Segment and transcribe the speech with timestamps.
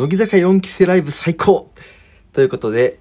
[0.00, 1.70] 乃木坂4期生ライブ最高
[2.32, 2.98] ということで、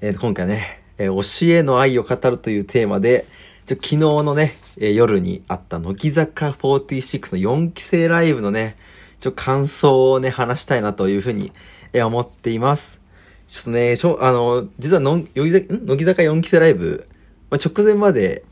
[0.00, 3.26] えー、今回ね、えー、教えの愛を語るというテーマで、
[3.66, 8.76] ちょ昨日のね、えー、夜にあった乃木坂46の4期生ライブのね、
[9.18, 11.50] ちょ感想をね、話したいなというふうに、
[11.92, 13.00] えー、思っています。
[13.48, 15.66] ちょっとね、ちょ、あの、実はの、乃
[15.98, 17.08] 木坂4期生ライブ、
[17.50, 18.44] まあ、直前まで、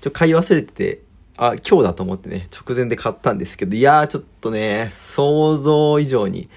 [0.00, 1.02] ちょ、買い忘れてて、
[1.36, 6.48] あ、今日だと思ってね、直前で買ったんですけど、いやー、ちょっとね、想像以上に、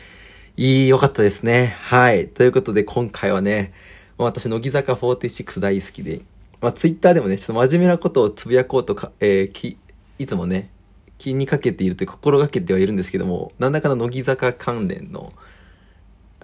[0.57, 1.75] いい、良かったですね。
[1.81, 2.29] はい。
[2.29, 3.73] ということで、今回はね、
[4.17, 6.21] 私、乃木坂46大好きで、
[6.61, 9.77] まあ、ツイッターでもね、ちょっと真面目なことをつぶやこうとか、えー、き、
[10.17, 10.69] いつもね、
[11.17, 15.33] 気にかけているという心がけてはいるんですけども、なんだかの乃木坂関連の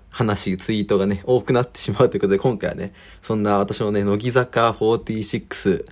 [0.10, 2.92] 話、ツイートがね、多くなってしまうということで、今回はね、
[3.24, 5.86] そんな私のね、乃木坂46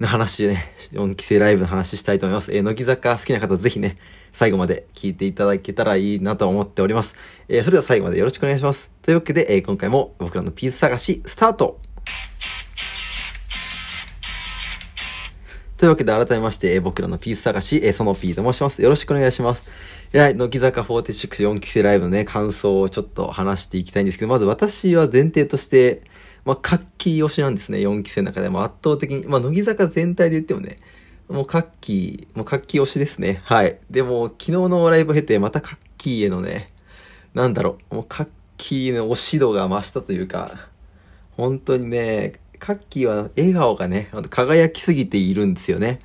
[0.00, 2.52] の話でね、4期生ライブの話したいと思います。
[2.52, 3.96] えー、乃木坂好きな方ぜひね、
[4.32, 7.14] 最後まで聞いていただけたらいいなと思っております。
[7.48, 8.90] えー、それでは最後までよろしくお願いします。
[9.02, 11.80] というわけで、えー、今回も僕らのピース探し、スタート
[15.76, 18.82] というわけで改めまして、えー、僕らのピース探し、えー、その P と申します。
[18.82, 19.62] よろしくお願いします。
[20.14, 26.04] いや、乃木坂464期生ライブのね、感想をちょっと話していきたいんですけど、まず私は前提として、
[26.44, 29.26] まあ、活気推しなんですね、4期生の中でも圧倒的に。
[29.26, 30.76] まあ、乃木坂全体で言ってもね、
[31.28, 33.40] もうカッキー、もうカッキー推しですね。
[33.42, 33.76] はい。
[33.90, 36.68] でも、昨日のライブを経て、またカッキーへのね、
[37.34, 40.68] なんだろう、もうカッキーの推し度が増したというか、
[41.32, 45.98] 本当にね、カッキーは笑顔がね、輝きすぎているんですよね。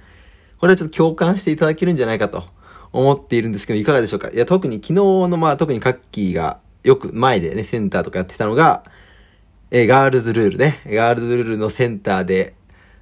[0.57, 2.57] これはちょっと共感していただけるんじゃないかと
[2.91, 4.29] 思っているんですけど、いかがでしょうか？
[4.29, 8.83] いや、特に昨日の、まあ、特にカッキーがよく前でね、センターとかやってたのが、
[9.71, 10.81] えー、ガールズルールね。
[10.85, 12.55] ガールズルールのセンターで、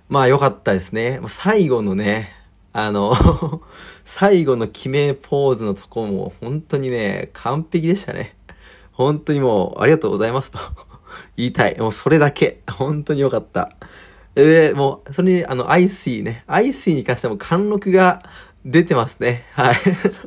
[0.10, 1.20] まあ良かったですね。
[1.28, 2.32] 最後のね、
[2.74, 3.14] あの
[4.06, 8.36] 最後の決めポーズのとこも本当にね、完璧でしたね。
[8.92, 10.60] 本当にもう、ありがとうございますと
[11.38, 11.78] 言いたい。
[11.80, 12.62] もうそれだけ。
[12.70, 13.72] 本当に良かった。
[14.34, 16.44] で、もう、それに、あの、 I see ね。
[16.48, 18.24] I see に関しても貫禄が
[18.68, 19.46] 出てますね。
[19.54, 19.76] はい。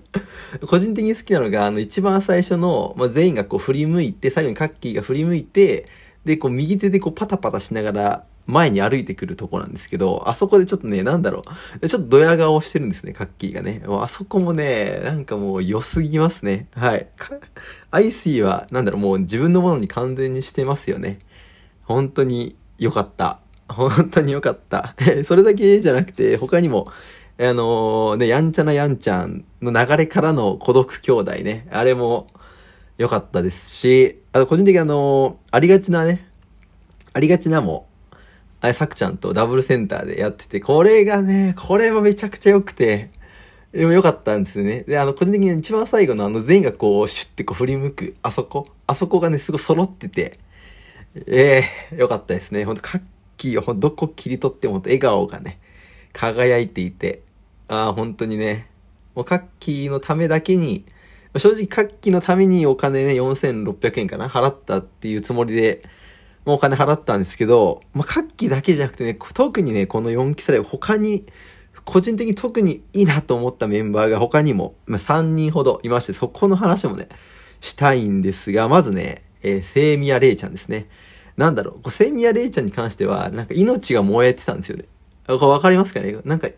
[0.67, 5.87] 個人的に好きなのが、あの、一番最初の、まあ、全員がこう振り向いて、最後にカッキーが振り向いて、
[6.25, 11.45] で、こう右手でこうパタパタしながら前に歩いてくるとこなんですけど、あそこでちょっとね、なんだろ
[11.83, 11.89] う。
[11.89, 13.83] ちょっとドヤ顔してるんですね、カッキーがね。
[13.87, 16.67] もうあそこもね、なんかもう良すぎますね。
[16.75, 17.09] はい。
[17.91, 21.19] アイシーは、なんだろう、もう自分のものに完全にしてますよね。
[21.83, 23.41] 本当に良かった。
[23.69, 24.95] 本当に良かった。
[25.25, 26.91] それだけじゃなくて、他にも、
[27.43, 31.67] あのー、ね、やんちゃなやんちゃんの流れからの孤独兄弟ね。
[31.71, 32.27] あれも
[32.99, 36.29] 良かったですし、あと個人的にあの、ありがちなね、
[37.15, 37.89] ありがちなも、
[38.61, 43.09] あれ、さくちゃんとダブルセンターでやってて、これがね、これもめちゃくちゃ良くて、
[43.73, 44.83] でも良かったんですよね。
[44.83, 50.39] で、あの、個人的に一番最後のあの、全員がこう、シュッてこう振り向く、あそこ、あそこがね、すごい揃ってて、
[51.27, 52.67] ええー、良かったですね。
[52.67, 53.03] ほんと、カッ
[53.39, 55.59] キーをどこ切り取っても、笑顔がね、
[56.13, 57.23] 輝いていて、
[57.71, 58.69] ああ、本当にね、
[59.15, 60.85] もうカッキーのためだけに、
[61.37, 65.83] 正直、活気のためにお金ね、4600円かな払ったっていうつもりで、
[66.45, 71.27] もうお金払ったんですけど、まあ、活気だけじゃなくてね、特にね、この4期世代他に、
[71.85, 77.09] 個人的に特にいいなと思ったメンバーが他にも、まあ、3人ほどいまして、そこの話もね、
[77.61, 80.89] したいんですが、まずね、えー、セイミヤレイちゃんですね。
[81.37, 84.87] なんだろう、セイミヤレイちゃんに関しては、なんか命が燃えてたんですよね。
[85.29, 86.17] これわかりますかね？
[86.25, 86.49] なんか、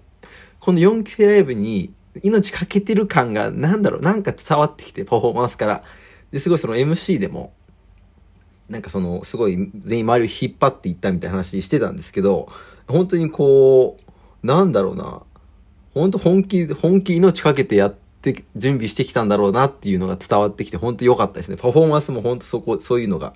[0.62, 1.92] この4期生ライブに、
[2.22, 5.82] 命かけてる感が、なんだろう、なんか伝わってきて、パフォーマンスから。
[6.30, 7.52] で、すごいその MC でも、
[8.68, 12.46] なんかその、すごい全員周りを引っ張っていったみたいな話してたんですけど、
[12.86, 15.22] 本当にこう、なんだろうな、
[15.94, 21.56] 本当本気、本気命かけてやって準備してきたんだろうなっていうのが伝わってきて、本当良かったですね。
[21.56, 23.34] パフォーマンスも本当そこ、そういうのが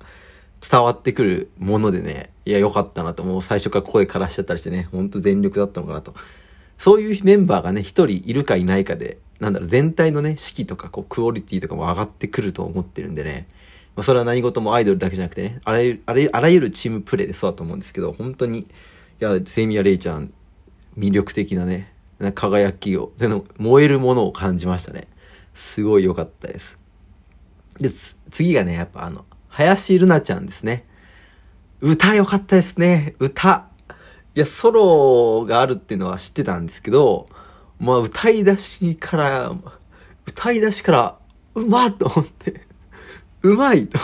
[0.61, 6.15] 伝わってくるものでね、いや、良かったなと、もう最初から声からしちゃったりしてね、本当全力だったのかなと。
[6.79, 13.47] そういうメンバーがね、一人いるかいないかで、なんだろう、全体のね、士気とか、こう、クオリティとかも上がってくると思ってるんでね。
[13.95, 18.67] まあ、それは何事もアイドルだけじゃなくてね、あらゆる、あらゆる、らゆるチームプレーでそうだと思うんですけど、本当に、い
[19.21, 20.33] や、セミヤレイちゃん、
[20.99, 21.93] 魅力的なね、
[22.35, 25.09] 輝きを、その燃えるものを感じましたね。
[25.55, 26.79] すごい良かったです。
[27.79, 27.91] で、
[28.31, 30.85] 次がね、やっぱあの、林瑠奈ちゃんですね。
[31.81, 33.15] 歌良かったですね。
[33.19, 33.69] 歌。
[34.37, 37.27] いや、ソロがあるっていうのは知ってたんですけど、
[37.81, 39.53] まあ、歌い出しから、
[40.27, 41.19] 歌い出しから、
[41.55, 42.61] うまっと思って、
[43.43, 43.99] うまいと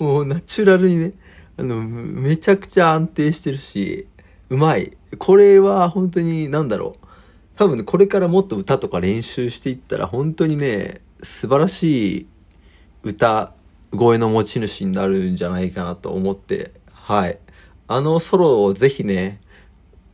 [0.00, 1.12] もうナチュラルにね、
[1.56, 4.08] あの、めちゃくちゃ安定してるし、
[4.48, 4.96] うまい。
[5.18, 7.06] これは本当に、なんだろう。
[7.56, 12.26] 多分ね、これからもっと歌とか練習していったら、本当にね、素晴らしい
[13.04, 13.52] 歌
[13.92, 17.38] 声の持ち主になるんじゃないかなと思って、はい。
[17.92, 19.40] あのソロをぜひね、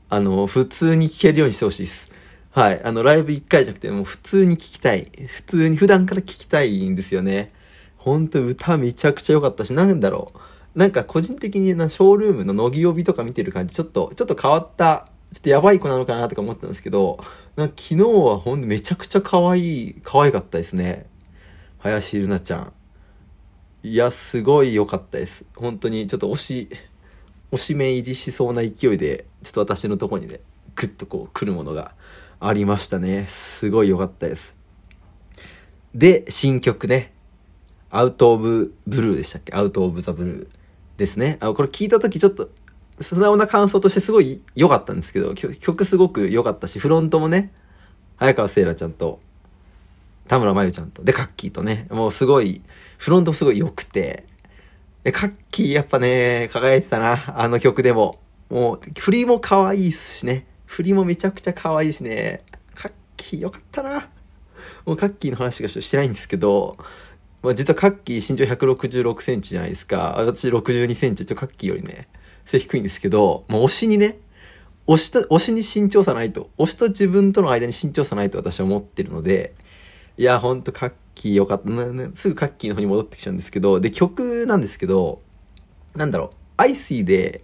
[0.08, 2.10] あの、普通に聴けるようにしてほしいです。
[2.50, 2.82] はい。
[2.82, 5.12] あの、ライブ1回じゃなくて、もう普通に聴きたい。
[5.26, 7.52] 普通に普段から聴きたいんですよね。
[7.98, 10.32] ほんと歌めちゃくちゃ良かったし、なんだろ
[10.74, 10.78] う。
[10.78, 17.18] なんか個人的にな、ショールームの乃木帯とか見てる感じ、ちょっと、ちょっと変わった、ちょっとやばい子なのかなとか思ったんですけど、
[17.56, 21.04] なんか昨日はほんとめちゃくちゃ可愛い、可愛かったですね。
[21.80, 22.72] 林瑠奈ちゃん。
[23.82, 25.44] いや、すごい良かったです。
[25.54, 26.68] 本当にちょっと推し、
[27.56, 30.40] 推し目入りしそうな勢いで、ちょっと私のとこにね、
[30.74, 31.92] グッとこう来るものが
[32.38, 33.26] ありましたね。
[33.28, 34.54] すごい良かったです。
[35.94, 37.12] で、新曲ね。
[37.90, 39.54] アウト・オブ・ブルーでしたっけ？
[39.54, 40.48] アウト・オブ・ザ・ブルー
[40.98, 41.38] ですね。
[41.40, 42.50] あこれ聞いた時ちょっと
[43.00, 47.52] 素直な感想としてすごい良かったんですけど、曲すごく良かったし、フロントもね、
[48.16, 49.20] 早川せいらちゃんと、
[50.28, 52.62] 田村真由ちゃんと、で、カッキーとね、もうすごい、
[52.98, 54.26] フロントすごい良くて、
[55.06, 58.18] で、カッキーやっぱね、輝いてたな、あの曲でも。
[58.50, 60.46] もう、振りも可愛いしね。
[60.64, 62.42] 振りもめちゃくちゃ可愛いしね。
[62.74, 64.08] カッキーよかったな。
[64.84, 66.76] もうカッキーの話がしてないんですけど、
[67.40, 70.16] まあ、実はカッキー身長166センチじゃないですか。
[70.18, 72.08] 私62センチ、ちょっとカッキーよりね、
[72.44, 74.18] 背低いんですけど、もう推しにね、
[74.88, 79.54] 推しと、推しに身長差ないと、推しと自分との間に身長差ないと私は思ってるので、
[80.18, 81.68] いや、ほんとカッキーよかった。
[81.68, 85.22] ね、すぐカッキーの方に戻ってきちゃうんですけど、で、曲なんですけど、
[85.96, 87.42] なんだろう、 I see で、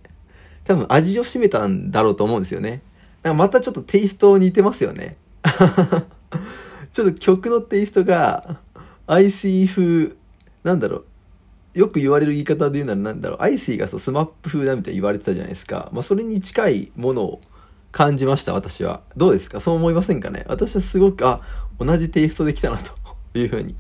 [0.65, 2.83] 多分味を占めたんだろうと思うんですよね。
[3.23, 5.17] なんかまたちょっとテイスト似てますよね。
[6.93, 8.61] ちょっと曲のテイストが、
[9.07, 10.15] I see 風、
[10.63, 11.05] なんだろ
[11.75, 15.89] う、よく言われる言い方で言うならなんだろう、 I see がそう SMAP 風だみたいに言われてたじゃないですか。
[15.93, 17.41] まあそれに近いものを
[17.91, 19.01] 感じました、私は。
[19.17, 19.61] どうですか？
[19.61, 20.45] そう思いませんかね？
[20.49, 21.41] 私はすごく、あ、
[21.79, 22.93] 同じテイストできたなと
[23.35, 23.75] いうふうに、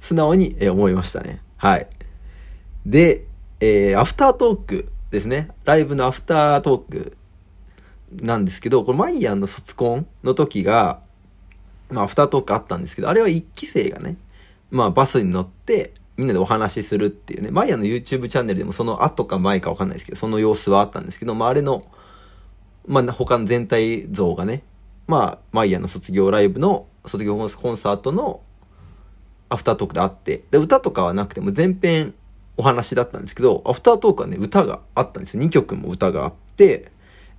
[0.00, 1.40] 素直に思いましたね。
[1.56, 1.86] はい。
[2.84, 3.24] で、
[3.60, 5.48] えー、アフタートークですね。
[5.64, 7.16] ライブのアフタートーク
[8.12, 11.00] なんですけど、これまいやんの卒コンの時が、
[11.90, 14.16] まあアフタートークあったんですけど、あれは1期生がね、
[14.70, 21.82] まあバスに乗ってみんなでお話しするっていうね、マイヤの YouTube チャンネルでもその後か前かわかんないですけど、その様子はあったんですけど、まああれの、
[22.86, 24.62] まあ他の全体像がね、
[25.06, 28.40] まあマイヤの卒業ライブの、卒業コンサートの
[29.48, 32.14] アフタートークであって、で、歌とかはなくても全編
[32.56, 35.42] お話だったんですけど、アフタートークはね、歌があったんですよ。
[35.42, 36.90] 2曲も歌があって、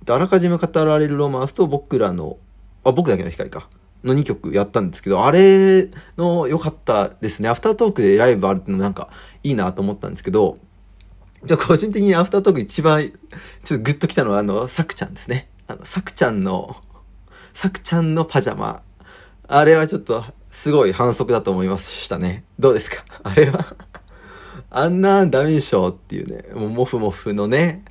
[0.08, 2.38] あらかじめ語られるロマンスと僕らの、
[2.84, 3.68] あ、僕だけの光か。
[4.04, 7.48] の2曲やったんですけど、あれの良かったですね。
[7.48, 9.08] アフタートークでライブあるってのなんか
[9.42, 10.58] いいなと思ったんですけど、
[11.44, 13.10] じゃあ個人的にアフタートーク一番
[13.64, 15.48] ちょっとグッときたのはあの、さくちゃんですね。
[15.66, 16.76] あの、さくちゃんの、
[17.54, 18.82] さくちゃんのパジャマ。
[19.48, 20.24] あれはちょっと
[20.58, 22.42] すごい反則だと思いましたね。
[22.58, 23.04] どうですか？
[23.22, 23.76] あれは
[24.70, 27.84] あんなダメでしょっていうね、もうモフモフのね、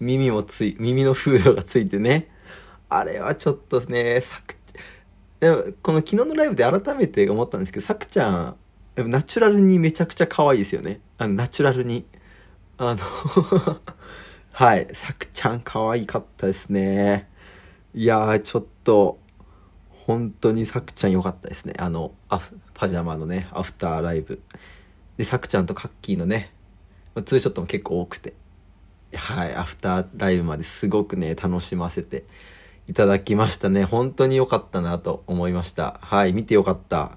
[0.00, 2.30] 耳もつい、耳のフードがついてね。
[2.88, 4.56] あれはちょっとね、さく
[5.38, 8.56] でこの昨日のライブで改めて思ったんですけど、さくちゃん、
[8.96, 11.00] ナチュラルにめちゃくちゃ可愛いですよね。
[11.18, 12.06] あの、ナチュラルに。
[12.78, 13.00] あの
[14.52, 17.28] はい、さくちゃん可愛かったですね。
[17.92, 19.18] いやー、ちょっと、
[20.06, 21.74] 本当にさくちゃん良かったですね。
[21.78, 22.12] あの、
[22.74, 24.42] パジャマのね、アフターライブ。
[25.16, 26.50] で、さくちゃんとカッキーのね、
[27.24, 28.34] ツーショットも結構多くて。
[29.14, 32.24] はい、アフターライブまですごくね、楽しませて
[32.86, 33.84] いただきましたね。
[33.84, 35.98] 本当に良かったなと思いました。
[36.02, 37.16] はい、見て良かった。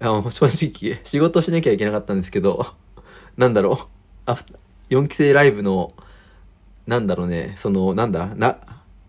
[0.00, 2.64] あの正直、仕事しなきゃいけなかったんですけど、
[3.36, 3.86] なんだろう。
[4.24, 4.38] あ、
[4.88, 5.92] 4期生ライブの、
[6.86, 8.58] なんだろうね、その、なんだ、な、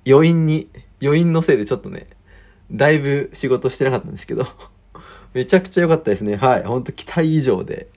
[0.06, 0.70] 余韻に、
[1.02, 2.08] 余韻のせいでちょっとね、
[2.72, 4.46] だいぶ仕事してなかったんですけど、
[5.34, 6.36] めちゃくちゃ良かったですね。
[6.36, 7.88] はい、ほんと期待以上で、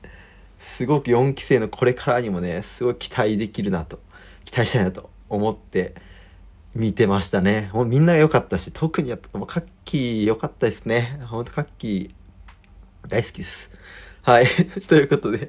[0.58, 3.98] すごく4期生のこれからにもね、すごい期待できるなと、
[4.44, 5.94] 期待したいなと思って、
[6.74, 7.70] 見てましたね。
[7.72, 11.20] もうみんな良かったし、特にやっぱもうカッキー良かったですね。
[11.24, 13.70] ほんとカッキー大好きです。
[14.22, 14.46] はい。
[14.86, 15.48] ということで、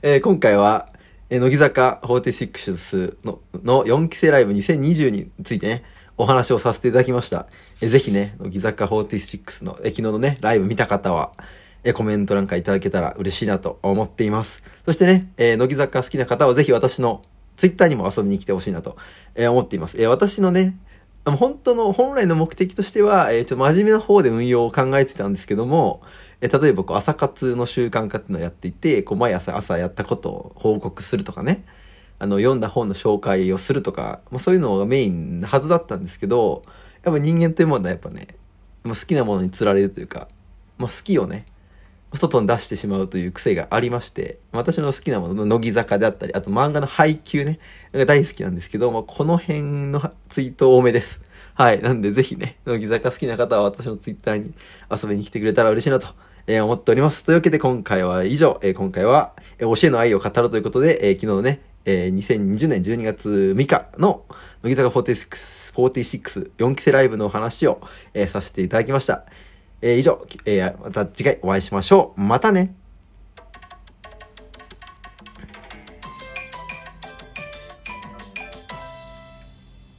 [0.00, 0.88] えー、今回は、
[1.28, 5.84] えー、乃木坂46のの4期生ライブ2020についてね、
[6.16, 7.46] お話をさせていただきました。
[7.80, 11.32] え、ぜひね、乃木坂46の、え、昨日のね、ライブ見た方は、
[11.84, 14.62] え、コメントなんかいただけたら嬉しいなと思っています。
[14.84, 17.22] そしてね、え、乃木坂好きな方はぜひ私の
[17.56, 18.96] ツイッターにも遊びに来てほしいなと、
[19.34, 20.00] え、思っています。
[20.00, 20.76] え、私のね、
[21.24, 26.02] 本当の、本来の目的としては、えー、ちょっと真面目な方で運用を考えてたんですけども、
[26.40, 31.64] えー、例えばこう朝活の習慣化っていうのをやっていて、こう毎朝朝やったことを報告するとかね、
[32.18, 36.62] あの、読んだ本の紹介をするとか、まあ、そういうのがメインなはずだったんですけど、
[37.04, 38.28] やっぱ人間というものはやっぱね、
[38.84, 40.28] まあ、好きなものに釣られるというか、
[40.78, 41.44] まあ、好きをね、
[42.14, 47.58] 外に出してしまうという癖がありまして、私の好きなものの、乃木坂であったり、あと漫画の配給ね、
[47.92, 51.20] が大好きなんですけど、まあ、この辺のツイート多めです。
[51.54, 51.82] はい。
[51.82, 54.54] なんでぜひね、乃木坂好きな方は私のツイッターに
[54.90, 56.08] 遊びに来てくれたら嬉しいなと、
[56.46, 57.24] えー思っております。
[57.24, 64.24] というわけで今回は以上、えー今回は、えー教えの愛を語るということで、えー昨日のね、えー2020年12月3日の
[64.62, 67.80] 乃木坂46、46、4期生ライブのお話を、
[68.14, 69.24] えーさせていただきました。
[69.80, 72.20] えー以上、えーまた次回お会いしましょう。
[72.20, 72.74] またね